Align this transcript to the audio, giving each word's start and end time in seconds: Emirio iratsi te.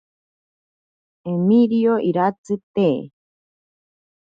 Emirio 1.33 2.01
iratsi 2.09 2.61
te. 2.75 2.91